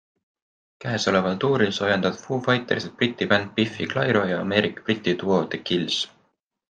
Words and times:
Käesoleval 0.85 1.35
tuuril 1.43 1.71
soojendavad 1.79 2.17
Foo 2.23 2.39
Fightersit 2.47 2.95
Briti 3.03 3.27
bänd 3.35 3.51
Biffy 3.59 3.85
Clyro 3.93 4.25
ja 4.31 4.41
Ameerika-Briti 4.47 5.15
duo 5.25 5.43
The 5.53 5.57
Kills. 5.71 6.01